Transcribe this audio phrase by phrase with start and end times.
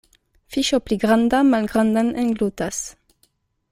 [0.55, 2.85] Fiŝo pli granda malgrandan englutas.